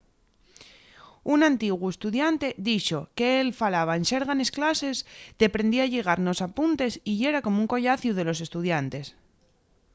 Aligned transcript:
un 1.33 1.39
antiguu 1.51 1.83
estudiante 1.95 2.47
dixo 2.67 2.99
qu'él 3.17 3.47
falaba 3.61 3.93
en 3.99 4.03
xerga 4.09 4.33
nes 4.37 4.53
clases 4.57 4.97
deprendía 5.41 5.83
a 5.85 5.91
lligar 5.93 6.19
nos 6.21 6.39
apuntes 6.47 6.91
y 7.11 7.13
yera 7.19 7.43
como 7.45 7.57
un 7.63 7.71
collaciu 7.73 8.11
de 8.15 8.27
los 8.27 8.39
estudiantes 8.47 9.05